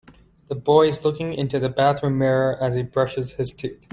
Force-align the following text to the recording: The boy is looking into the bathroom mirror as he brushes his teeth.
The 0.47 0.55
boy 0.55 0.87
is 0.87 1.05
looking 1.05 1.35
into 1.35 1.59
the 1.59 1.69
bathroom 1.69 2.17
mirror 2.17 2.57
as 2.59 2.73
he 2.73 2.81
brushes 2.81 3.33
his 3.33 3.53
teeth. 3.53 3.87